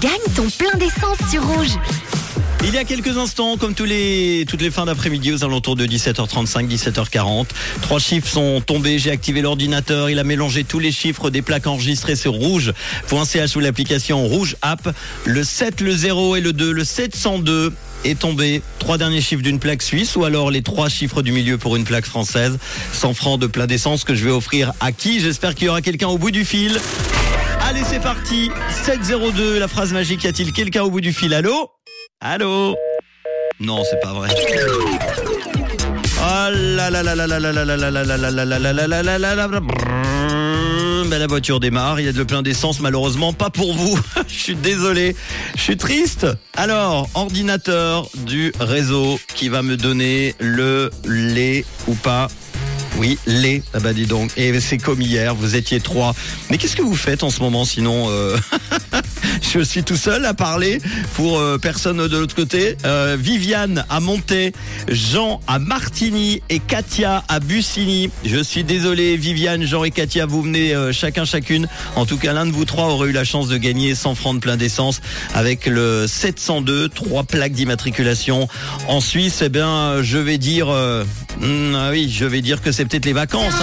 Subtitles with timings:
[0.00, 1.76] Gagne ton plein d'essence sur Rouge.
[2.62, 5.84] Il y a quelques instants, comme tous les, toutes les fins d'après-midi aux alentours de
[5.84, 7.48] 17h35, 17h40,
[7.82, 8.98] trois chiffres sont tombés.
[8.98, 10.08] J'ai activé l'ordinateur.
[10.08, 14.96] Il a mélangé tous les chiffres des plaques enregistrées sur rouge.ch ou l'application Rouge App.
[15.26, 17.74] Le 7, le 0 et le 2, le 702
[18.06, 18.62] est tombé.
[18.78, 21.84] Trois derniers chiffres d'une plaque suisse ou alors les trois chiffres du milieu pour une
[21.84, 22.58] plaque française.
[22.94, 25.20] 100 francs de plein d'essence que je vais offrir à qui?
[25.20, 26.80] J'espère qu'il y aura quelqu'un au bout du fil.
[27.74, 28.50] Allez, c'est parti.
[28.84, 30.22] 702, la phrase magique.
[30.22, 31.72] Y a-t-il quelqu'un au bout du fil Allô
[32.20, 32.76] Allô
[33.58, 34.28] Non, c'est pas vrai.
[36.20, 38.86] Oh là là là là là là là là là là là là là là
[38.86, 39.60] là là là là
[41.10, 43.98] ben, la voiture démarre, il y a de plein d'essence, malheureusement pas pour vous.
[44.28, 45.14] Je suis désolé,
[45.54, 46.26] je suis triste.
[46.56, 52.28] Alors, ordinateur du réseau qui va me donner le lait ou pas
[52.96, 53.62] oui, les.
[53.72, 54.30] Ah bah dis donc.
[54.36, 56.14] Et c'est comme hier, vous étiez trois.
[56.50, 58.36] Mais qu'est-ce que vous faites en ce moment sinon euh...
[59.52, 60.80] Je suis tout seul à parler
[61.14, 62.76] pour euh, personne de l'autre côté.
[62.84, 64.52] Euh, Viviane à Monté,
[64.88, 68.10] Jean à Martigny et Katia à Bussigny.
[68.24, 71.68] Je suis désolé Viviane, Jean et Katia, vous venez euh, chacun chacune.
[71.94, 74.34] En tout cas, l'un de vous trois aurait eu la chance de gagner 100 francs
[74.34, 75.00] de plein d'essence
[75.34, 78.48] avec le 702, trois plaques d'immatriculation
[78.88, 79.40] en Suisse.
[79.44, 83.12] Eh bien, je vais dire, hmm, ah oui, je vais dire que c'est peut-être les
[83.12, 83.54] vacances.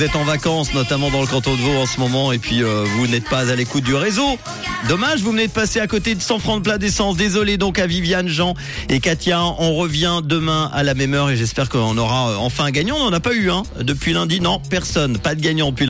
[0.00, 2.62] Vous êtes en vacances, notamment dans le canton de Vaud en ce moment, et puis
[2.62, 4.38] euh, vous n'êtes pas à l'écoute du réseau.
[4.88, 7.18] Dommage, vous venez de passer à côté de 100 francs de plat d'essence.
[7.18, 8.54] Désolé donc à Viviane, Jean
[8.88, 9.42] et Katia.
[9.58, 12.96] On revient demain à la même heure et j'espère qu'on aura euh, enfin un gagnant.
[12.96, 13.62] On n'en a pas eu, hein.
[13.78, 15.18] Depuis lundi, non, personne.
[15.18, 15.78] Pas de gagnant depuis